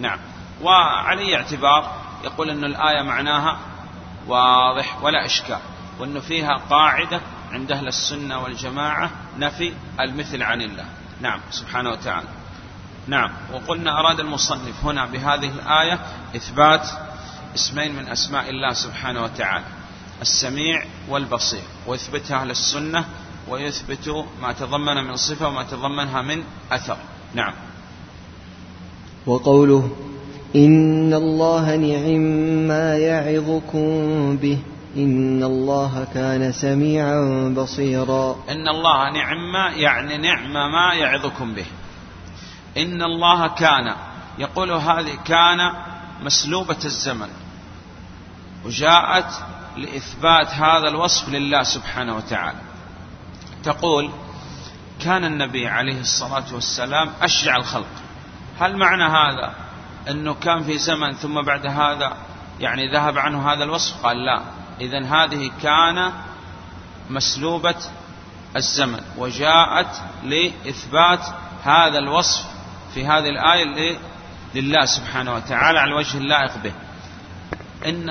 نعم. 0.00 0.18
وعلي 0.62 1.36
اعتبار 1.36 1.96
يقول 2.24 2.50
أن 2.50 2.64
الآية 2.64 3.02
معناها 3.02 3.58
واضح 4.26 5.02
ولا 5.02 5.26
إشكال 5.26 5.58
وأنه 5.98 6.20
فيها 6.20 6.54
قاعدة 6.70 7.20
عند 7.52 7.72
أهل 7.72 7.88
السنة 7.88 8.38
والجماعة 8.42 9.10
نفي 9.38 9.74
المثل 10.00 10.42
عن 10.42 10.60
الله. 10.60 10.84
نعم. 11.20 11.40
سبحانه 11.50 11.90
وتعالى. 11.90 12.28
نعم. 13.06 13.30
وقلنا 13.54 14.00
أراد 14.00 14.20
المصنف 14.20 14.84
هنا 14.84 15.06
بهذه 15.06 15.48
الآية 15.48 15.98
إثبات 16.36 16.88
اسمين 17.54 17.96
من 17.96 18.08
أسماء 18.08 18.50
الله 18.50 18.72
سبحانه 18.72 19.22
وتعالى 19.22 19.64
السميع 20.22 20.82
والبصير 21.08 21.62
ويثبتها 21.86 22.40
أهل 22.40 22.50
السنة 22.50 23.04
ويثبت 23.48 24.24
ما 24.42 24.52
تضمن 24.52 25.04
من 25.04 25.16
صفة 25.16 25.48
وما 25.48 25.62
تضمنها 25.62 26.22
من 26.22 26.42
أثر. 26.72 26.96
نعم. 27.34 27.52
وقوله 29.26 29.90
إن 30.56 31.14
الله 31.14 31.76
نعم 31.76 32.20
ما 32.68 32.96
يعظكم 32.96 34.36
به 34.36 34.58
إن 34.96 35.42
الله 35.42 36.06
كان 36.14 36.52
سميعا 36.52 37.54
بصيرا. 37.56 38.36
إن 38.48 38.68
الله 38.68 39.10
نعم 39.10 39.76
يعني 39.76 40.18
نعم 40.18 40.52
ما 40.52 40.94
يعظكم 40.94 41.54
به. 41.54 41.66
إن 42.76 43.02
الله 43.02 43.46
كان. 43.46 43.96
يقول 44.38 44.72
هذه 44.72 45.14
كان 45.24 45.72
مسلوبة 46.22 46.78
الزمن. 46.84 47.28
وجاءت 48.64 49.32
لإثبات 49.76 50.48
هذا 50.48 50.88
الوصف 50.88 51.28
لله 51.28 51.62
سبحانه 51.62 52.16
وتعالى. 52.16 52.58
تقول 53.64 54.10
كان 55.00 55.24
النبي 55.24 55.68
عليه 55.68 56.00
الصلاة 56.00 56.54
والسلام 56.54 57.12
أشجع 57.22 57.56
الخلق. 57.56 57.86
هل 58.60 58.76
معنى 58.76 59.04
هذا 59.04 59.54
أنه 60.10 60.34
كان 60.34 60.64
في 60.64 60.78
زمن 60.78 61.12
ثم 61.12 61.42
بعد 61.42 61.66
هذا 61.66 62.16
يعني 62.60 62.92
ذهب 62.92 63.18
عنه 63.18 63.52
هذا 63.52 63.64
الوصف؟ 63.64 64.06
قال 64.06 64.24
لا. 64.24 64.40
إذا 64.80 65.04
هذه 65.04 65.50
كان 65.62 66.12
مسلوبة 67.10 67.74
الزمن. 68.56 69.00
وجاءت 69.18 70.02
لإثبات 70.24 71.20
هذا 71.64 71.98
الوصف 71.98 72.55
في 72.96 73.06
هذه 73.06 73.28
الآية 73.28 73.98
لله 74.54 74.84
سبحانه 74.84 75.34
وتعالى 75.34 75.78
على 75.78 75.90
الوجه 75.90 76.18
اللائق 76.18 76.56
به. 76.64 76.72
إن, 77.86 78.10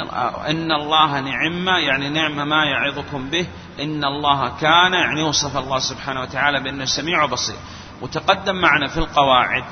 إن 0.49 0.71
الله 0.71 1.19
نعم 1.19 1.67
يعني 1.67 2.09
نعم 2.09 2.49
ما 2.49 2.65
يعظكم 2.65 3.29
به. 3.29 3.47
إن 3.79 4.03
الله 4.03 4.49
كان 4.49 4.93
يعني 4.93 5.23
وصف 5.23 5.57
الله 5.57 5.79
سبحانه 5.79 6.21
وتعالى 6.21 6.63
بأنه 6.63 6.85
سميع 6.85 7.23
وبصير. 7.23 7.55
وتقدم 8.01 8.55
معنا 8.55 8.87
في 8.87 8.97
القواعد 8.97 9.63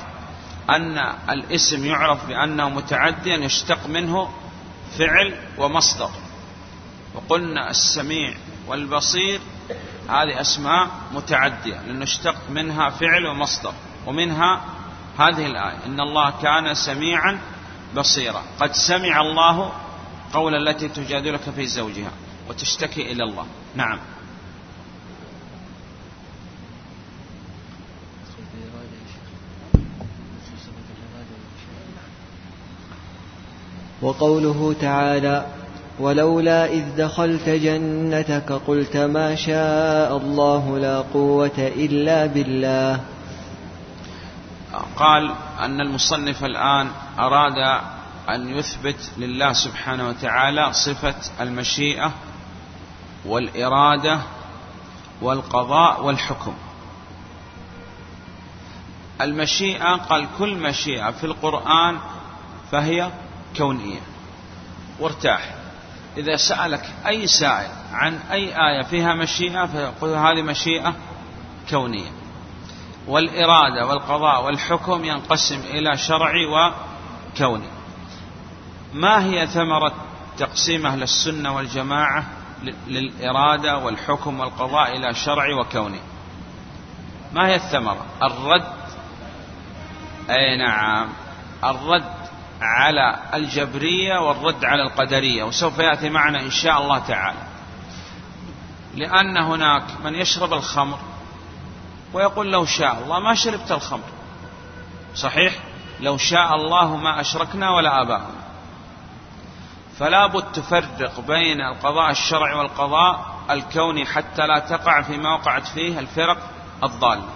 أن 0.70 0.98
الاسم 1.30 1.84
يعرف 1.84 2.26
بأنه 2.26 2.68
متعديا 2.68 3.36
يشتق 3.36 3.86
منه 3.86 4.30
فعل 4.98 5.34
ومصدر. 5.58 6.10
وقلنا 7.14 7.70
السميع 7.70 8.34
والبصير 8.66 9.40
هذه 10.08 10.40
أسماء 10.40 10.88
متعدية 11.12 11.80
لأنه 11.86 12.04
اشتق 12.04 12.36
منها 12.50 12.90
فعل 12.90 13.26
ومصدر 13.26 13.72
ومنها 14.06 14.73
هذه 15.18 15.46
الآية. 15.46 15.86
إن 15.86 16.00
الله 16.00 16.32
كان 16.42 16.74
سميعا 16.74 17.38
بصيرا. 17.96 18.42
قد 18.60 18.72
سمع 18.72 19.20
الله 19.20 19.72
قول 20.32 20.54
التي 20.54 20.88
تجادلك 20.88 21.50
في 21.56 21.66
زوجها 21.66 22.10
وتشتكي 22.48 23.12
إلى 23.12 23.24
الله. 23.24 23.46
نعم. 23.74 23.98
وقوله 34.02 34.74
تعالى 34.80 35.46
ولولا 36.00 36.66
إذ 36.72 36.84
دخلت 36.96 37.48
جنتك 37.48 38.52
قلت 38.52 38.96
ما 38.96 39.34
شاء 39.34 40.16
الله 40.16 40.78
لا 40.78 41.00
قوة 41.00 41.58
إلا 41.58 42.26
بالله 42.26 43.00
قال 44.96 45.34
أن 45.60 45.80
المصنف 45.80 46.44
الآن 46.44 46.90
أراد 47.18 47.80
أن 48.28 48.48
يثبت 48.48 49.10
لله 49.18 49.52
سبحانه 49.52 50.08
وتعالى 50.08 50.72
صفة 50.72 51.14
المشيئة 51.40 52.12
والإرادة 53.24 54.20
والقضاء 55.22 56.04
والحكم. 56.04 56.54
المشيئة 59.20 59.96
قال 59.96 60.26
كل 60.38 60.54
مشيئة 60.54 61.10
في 61.10 61.24
القرآن 61.24 61.98
فهي 62.72 63.10
كونية 63.56 64.00
وارتاح. 65.00 65.54
إذا 66.16 66.36
سألك 66.36 66.92
أي 67.06 67.26
سائل 67.26 67.70
عن 67.92 68.18
أي 68.30 68.68
آية 68.68 68.82
فيها 68.82 69.14
مشيئة 69.14 69.66
فيقول 69.66 70.10
هذه 70.10 70.42
مشيئة 70.42 70.94
كونية. 71.70 72.23
والإرادة 73.08 73.86
والقضاء 73.86 74.44
والحكم 74.44 75.04
ينقسم 75.04 75.60
إلى 75.60 75.96
شرعي 75.96 76.46
وكوني. 76.46 77.68
ما 78.92 79.24
هي 79.24 79.46
ثمرة 79.46 79.94
تقسيم 80.38 80.86
أهل 80.86 81.02
السنة 81.02 81.56
والجماعة 81.56 82.24
للإرادة 82.86 83.78
والحكم 83.78 84.40
والقضاء 84.40 84.96
إلى 84.96 85.14
شرعي 85.14 85.54
وكوني؟ 85.54 86.00
ما 87.32 87.46
هي 87.46 87.54
الثمرة؟ 87.54 88.06
الرد 88.22 88.72
أي 90.30 90.56
نعم 90.56 91.08
الرد 91.64 92.14
على 92.60 93.16
الجبرية 93.34 94.18
والرد 94.18 94.64
على 94.64 94.82
القدرية 94.82 95.44
وسوف 95.44 95.78
يأتي 95.78 96.10
معنا 96.10 96.40
إن 96.40 96.50
شاء 96.50 96.82
الله 96.82 96.98
تعالى. 96.98 97.38
لأن 98.94 99.36
هناك 99.36 99.84
من 100.04 100.14
يشرب 100.14 100.52
الخمر 100.52 100.98
ويقول 102.14 102.52
لو 102.52 102.64
شاء 102.64 102.98
الله 103.02 103.18
ما 103.18 103.34
شربت 103.34 103.72
الخمر. 103.72 104.08
صحيح؟ 105.14 105.58
لو 106.00 106.16
شاء 106.16 106.54
الله 106.54 106.96
ما 106.96 107.20
أشركنا 107.20 107.70
ولا 107.70 108.02
آباؤنا. 108.02 108.44
فلا 109.98 110.26
بد 110.26 110.52
تفرق 110.52 111.20
بين 111.20 111.60
القضاء 111.60 112.10
الشرعي 112.10 112.54
والقضاء 112.54 113.34
الكوني 113.50 114.06
حتى 114.06 114.46
لا 114.46 114.58
تقع 114.58 115.02
فيما 115.02 115.34
وقعت 115.34 115.68
فيه 115.68 115.98
الفرق 115.98 116.38
الضالة. 116.82 117.28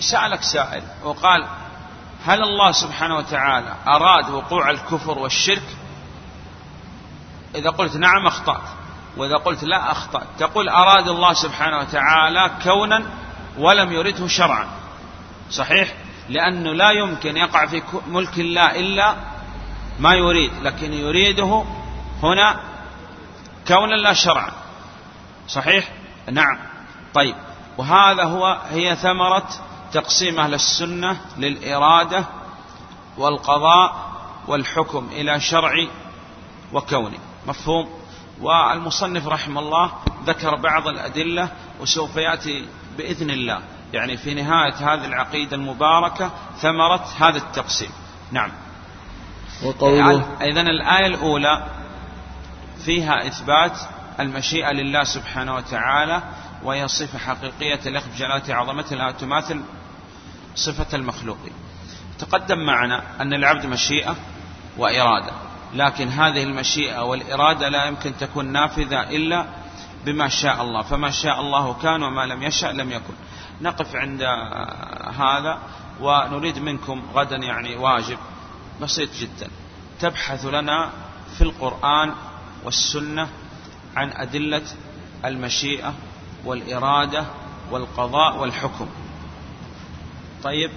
سألك 0.00 0.42
سائل 0.42 0.82
وقال 1.04 1.46
هل 2.26 2.42
الله 2.42 2.72
سبحانه 2.72 3.16
وتعالى 3.16 3.74
أراد 3.86 4.30
وقوع 4.30 4.70
الكفر 4.70 5.18
والشرك؟ 5.18 5.76
إذا 7.54 7.70
قلت 7.70 7.96
نعم 7.96 8.26
أخطأت 8.26 8.68
وإذا 9.16 9.36
قلت 9.36 9.64
لا 9.64 9.92
أخطأت 9.92 10.26
تقول 10.38 10.68
أراد 10.68 11.08
الله 11.08 11.32
سبحانه 11.32 11.78
وتعالى 11.78 12.50
كونا 12.64 13.04
ولم 13.58 13.92
يرده 13.92 14.26
شرعا. 14.26 14.68
صحيح؟ 15.50 15.94
لأنه 16.28 16.72
لا 16.72 16.90
يمكن 16.90 17.36
يقع 17.36 17.66
في 17.66 17.82
ملك 18.08 18.38
الله 18.38 18.80
إلا 18.80 19.14
ما 19.98 20.14
يريد 20.14 20.52
لكن 20.62 20.92
يريده 20.92 21.64
هنا 22.22 22.60
كونا 23.68 23.94
لا 23.94 24.12
شرعا. 24.12 24.52
صحيح؟ 25.48 25.92
نعم. 26.30 26.58
طيب. 27.14 27.34
وهذا 27.78 28.24
هو 28.24 28.58
هي 28.70 28.96
ثمرة 28.96 29.48
تقسيم 29.92 30.40
أهل 30.40 30.54
السنة 30.54 31.20
للإرادة 31.38 32.24
والقضاء 33.18 34.10
والحكم 34.46 35.08
إلى 35.12 35.40
شرعي 35.40 35.88
وكوني. 36.72 37.18
مفهوم؟ 37.46 38.04
والمصنف 38.40 39.26
رحمه 39.28 39.60
الله 39.60 39.92
ذكر 40.26 40.56
بعض 40.56 40.88
الأدلة 40.88 41.48
وسوف 41.80 42.16
يأتي 42.16 42.66
بإذن 42.98 43.30
الله. 43.30 43.60
يعني 43.92 44.16
في 44.16 44.34
نهاية 44.34 44.74
هذه 44.74 45.04
العقيدة 45.04 45.56
المباركة 45.56 46.30
ثمرة 46.56 47.06
هذا 47.18 47.36
التقسيم. 47.36 47.90
نعم. 48.32 48.50
وقوله 49.62 50.36
إذا 50.40 50.60
الآية 50.60 51.06
الأولى 51.06 51.66
فيها 52.84 53.26
إثبات 53.26 53.78
المشيئة 54.20 54.72
لله 54.72 55.04
سبحانه 55.04 55.54
وتعالى 55.54 56.22
وهي 56.62 56.88
صفة 56.88 57.18
حقيقية 57.18 57.76
تليق 57.76 58.02
بجلالة 58.14 58.54
عظمته 58.54 58.96
لا 58.96 59.10
تماثل 59.10 59.60
صفة 60.54 60.96
المخلوقين 60.96 61.52
تقدم 62.18 62.58
معنا 62.58 63.02
أن 63.20 63.34
العبد 63.34 63.66
مشيئة 63.66 64.16
وإرادة 64.78 65.32
لكن 65.74 66.08
هذه 66.08 66.42
المشيئة 66.42 67.00
والإرادة 67.00 67.68
لا 67.68 67.84
يمكن 67.84 68.16
تكون 68.16 68.52
نافذة 68.52 69.00
إلا 69.00 69.46
بما 70.04 70.28
شاء 70.28 70.62
الله. 70.62 70.82
فما 70.82 71.10
شاء 71.10 71.40
الله 71.40 71.74
كان 71.74 72.02
وما 72.02 72.26
لم 72.26 72.42
يشاء 72.42 72.72
لم 72.72 72.90
يكن. 72.90 73.14
نقف 73.60 73.96
عند 73.96 74.22
هذا 75.18 75.58
ونريد 76.00 76.58
منكم 76.58 77.02
غدا 77.14 77.36
يعني 77.36 77.76
واجب 77.76 78.18
بسيط 78.80 79.10
جدا. 79.20 79.48
تبحث 80.00 80.44
لنا 80.46 80.90
في 81.38 81.42
القرآن 81.42 82.14
والسنة 82.64 83.28
عن 83.96 84.12
أدلة 84.12 84.62
المشيئة 85.24 85.94
والإرادة 86.44 87.24
والقضاء 87.70 88.36
والحكم. 88.36 88.88
طيب 90.42 90.70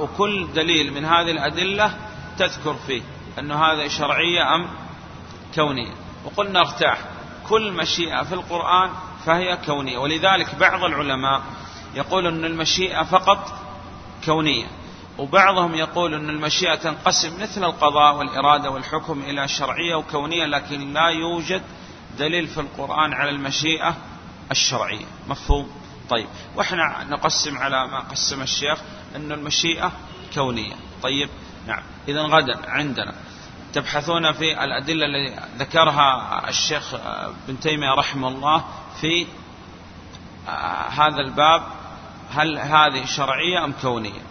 وكل 0.00 0.48
دليل 0.54 0.92
من 0.92 1.04
هذه 1.04 1.30
الأدلة 1.30 1.94
تذكر 2.38 2.74
فيه 2.74 3.02
أنه 3.38 3.64
هذا 3.64 3.88
شرعية 3.88 4.54
أم 4.54 4.66
كونية. 5.54 5.92
وقلنا 6.24 6.60
ارتاح 6.60 6.98
كل 7.50 7.72
مشيئة 7.72 8.22
في 8.22 8.34
القرآن 8.34 8.90
فهي 9.26 9.58
كونية. 9.66 9.98
ولذلك 9.98 10.54
بعض 10.54 10.84
العلماء 10.84 11.42
يقول 11.94 12.26
أن 12.26 12.44
المشيئة 12.44 13.02
فقط 13.02 13.52
كونية 14.24 14.66
وبعضهم 15.18 15.74
يقول 15.74 16.14
أن 16.14 16.30
المشيئة 16.30 16.74
تنقسم 16.74 17.42
مثل 17.42 17.64
القضاء 17.64 18.16
والإرادة 18.16 18.70
والحكم 18.70 19.20
إلى 19.20 19.48
شرعية 19.48 19.94
وكونية 19.94 20.46
لكن 20.46 20.92
لا 20.92 21.08
يوجد 21.08 21.62
دليل 22.18 22.46
في 22.46 22.60
القرآن 22.60 23.12
على 23.12 23.30
المشيئة 23.30 23.94
الشرعية. 24.50 25.06
مفهوم؟ 25.28 25.70
طيب 26.10 26.26
وإحنا 26.56 27.04
نقسم 27.08 27.58
على 27.58 27.86
ما 27.86 28.00
قسم 28.00 28.42
الشيخ 28.42 28.78
أن 29.16 29.32
المشيئة 29.32 29.92
كونية. 30.34 30.74
طيب 31.02 31.28
نعم. 31.66 31.82
إذا 32.08 32.22
غدا 32.22 32.70
عندنا 32.70 33.14
تبحثون 33.72 34.32
في 34.32 34.64
الأدلة 34.64 35.06
التي 35.06 35.40
ذكرها 35.58 36.48
الشيخ 36.48 36.94
بن 37.48 37.60
تيمية 37.60 37.94
رحمه 37.94 38.28
الله 38.28 38.64
في 39.00 39.26
آه، 40.48 40.88
هذا 40.88 41.20
الباب 41.20 41.62
هل 42.30 42.58
هذه 42.58 43.04
شرعية 43.04 43.64
أم 43.64 43.72
كونية؟ 43.82 44.22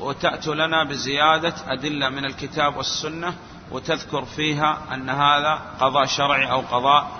وتأتوا 0.00 0.54
لنا 0.54 0.84
بزيادة 0.84 1.54
أدلة 1.68 2.08
من 2.08 2.24
الكتاب 2.24 2.76
والسنة 2.76 3.34
وتذكر 3.70 4.24
فيها 4.24 4.78
أن 4.92 5.10
هذا 5.10 5.60
قضاء 5.80 6.06
شرعي 6.06 6.50
أو 6.50 6.60
قضاء 6.60 7.10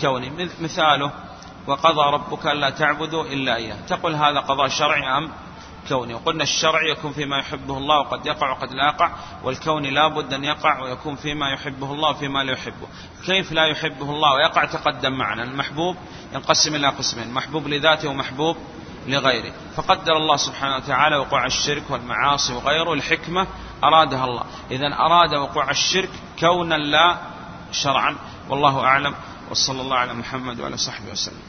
كوني. 0.00 0.48
مثاله 0.60 1.10
وقضى 1.66 2.12
ربك 2.12 2.46
ألا 2.46 2.70
تعبدوا 2.70 3.24
إلا 3.24 3.56
إياه. 3.56 3.76
تقول 3.88 4.14
هذا 4.14 4.40
قضاء 4.40 4.68
شرعي 4.68 5.18
أم 5.18 5.30
كوني 5.88 6.14
وقلنا 6.14 6.42
الشرع 6.42 6.90
يكون 6.92 7.12
فيما 7.12 7.38
يحبه 7.38 7.78
الله 7.78 8.00
وقد 8.00 8.26
يقع 8.26 8.50
وقد 8.50 8.72
لا 8.72 8.86
يقع 8.86 9.10
والكون 9.42 9.82
لا 9.82 10.08
بد 10.08 10.34
أن 10.34 10.44
يقع 10.44 10.82
ويكون 10.82 11.16
فيما 11.16 11.50
يحبه 11.50 11.92
الله 11.92 12.10
وفيما 12.10 12.44
لا 12.44 12.52
يحبه. 12.52 12.86
كيف 13.26 13.52
لا 13.52 13.66
يحبه 13.66 14.10
الله؟ 14.10 14.34
ويقع 14.34 14.64
تقدم 14.64 15.12
معنا. 15.12 15.42
المحبوب 15.42 15.96
ينقسم 16.34 16.74
إلى 16.74 16.88
قسمين 16.88 17.32
محبوب 17.32 17.68
لذاته 17.68 18.08
ومحبوب 18.08 18.56
لغيره. 19.06 19.52
فقدر 19.76 20.16
الله 20.16 20.36
سبحانه 20.36 20.76
وتعالى 20.76 21.16
وقوع 21.16 21.46
الشرك 21.46 21.90
والمعاصي 21.90 22.52
وغيره 22.52 22.92
الحكمة 22.92 23.46
أرادها 23.84 24.24
الله. 24.24 24.44
إذا 24.70 24.86
أراد 24.86 25.34
وقوع 25.34 25.70
الشرك 25.70 26.10
كونا 26.40 26.74
لا 26.74 27.16
شرعا. 27.72 28.16
والله 28.48 28.84
أعلم. 28.84 29.14
وصلى 29.50 29.80
الله 29.80 29.96
على 29.96 30.14
محمد 30.14 30.60
وعلى 30.60 30.76
صحبه 30.76 31.12
وسلم. 31.12 31.42